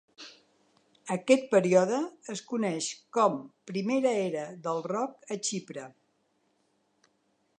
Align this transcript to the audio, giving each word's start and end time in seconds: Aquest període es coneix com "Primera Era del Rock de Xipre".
Aquest 1.15 1.43
període 1.51 1.99
es 2.35 2.41
coneix 2.53 2.87
com 3.17 3.37
"Primera 3.73 4.13
Era 4.23 4.45
del 4.69 4.83
Rock 4.93 5.31
de 5.33 5.41
Xipre". 5.51 5.87